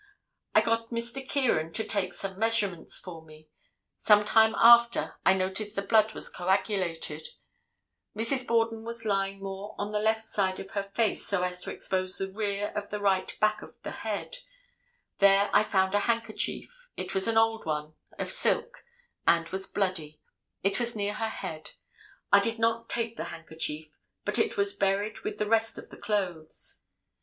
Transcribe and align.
I 0.55 0.61
got 0.63 0.89
Mr. 0.89 1.21
Kieran 1.29 1.73
to 1.73 1.83
take 1.83 2.15
some 2.15 2.39
measurements 2.39 2.97
for 2.97 3.23
me; 3.23 3.49
some 3.99 4.25
time 4.25 4.55
after 4.55 5.19
I 5.23 5.35
noticed 5.35 5.75
the 5.75 5.83
blood 5.83 6.13
was 6.15 6.27
coagulated; 6.27 7.27
Mrs. 8.17 8.47
Borden 8.47 8.83
was 8.83 9.05
lying 9.05 9.43
more 9.43 9.75
on 9.77 9.91
the 9.91 9.99
left 9.99 10.23
side 10.23 10.59
of 10.59 10.71
her 10.71 10.81
face, 10.81 11.27
so 11.27 11.43
as 11.43 11.61
to 11.61 11.69
expose 11.71 12.17
the 12.17 12.31
rear 12.31 12.69
of 12.71 12.89
the 12.89 12.99
right 12.99 13.39
back 13.39 13.61
of 13.61 13.75
the 13.83 13.91
head; 13.91 14.37
there 15.19 15.51
I 15.53 15.61
found 15.61 15.93
a 15.93 15.99
handkerchief, 15.99 16.87
it 16.97 17.13
was 17.13 17.27
an 17.27 17.37
old 17.37 17.67
one, 17.67 17.93
of 18.17 18.31
silk, 18.31 18.83
and 19.27 19.47
was 19.49 19.67
bloody; 19.67 20.19
it 20.63 20.79
was 20.79 20.95
near 20.95 21.13
her 21.13 21.29
head; 21.29 21.73
I 22.31 22.39
did 22.39 22.57
not 22.57 22.89
take 22.89 23.17
the 23.17 23.25
handkerchief, 23.25 23.91
but 24.25 24.39
it 24.39 24.57
was 24.57 24.75
buried 24.75 25.19
with 25.19 25.37
the 25.37 25.47
rest 25.47 25.77
of 25.77 25.91
the 25.91 25.97
clothes. 25.97 26.79